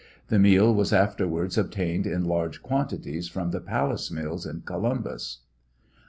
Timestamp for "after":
0.91-1.27